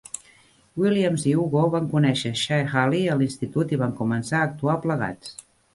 Williams 0.83 1.25
i 1.33 1.33
Hugo 1.43 1.61
van 1.77 1.91
conèixer 1.93 2.33
Shae 2.45 2.67
Haley 2.73 3.07
a 3.17 3.21
l'institut 3.21 3.79
i 3.79 3.81
van 3.87 3.97
començar 4.05 4.43
a 4.43 4.51
actuar 4.53 4.81
plegats. 4.89 5.41